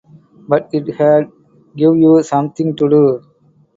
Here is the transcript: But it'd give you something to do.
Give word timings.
But 0.47 0.67
it'd 0.73 0.97
give 1.75 1.95
you 1.95 2.23
something 2.23 2.75
to 2.75 2.89
do. 2.89 3.21